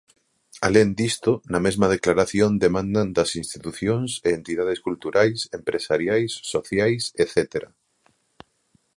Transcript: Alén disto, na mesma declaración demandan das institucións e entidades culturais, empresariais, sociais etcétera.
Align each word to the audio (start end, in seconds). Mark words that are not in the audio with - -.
Alén 0.67 0.89
disto, 1.01 1.31
na 1.51 1.59
mesma 1.65 1.87
declaración 1.95 2.51
demandan 2.65 3.07
das 3.17 3.31
institucións 3.41 4.11
e 4.27 4.29
entidades 4.39 4.79
culturais, 4.87 5.39
empresariais, 5.59 6.31
sociais 6.53 7.03
etcétera. 7.23 7.69